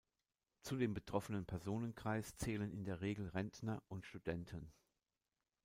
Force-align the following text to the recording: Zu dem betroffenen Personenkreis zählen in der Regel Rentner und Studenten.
Zu 0.63 0.77
dem 0.77 0.95
betroffenen 0.95 1.45
Personenkreis 1.45 2.35
zählen 2.35 2.71
in 2.71 2.85
der 2.85 3.01
Regel 3.01 3.27
Rentner 3.27 3.83
und 3.87 4.03
Studenten. 4.07 4.71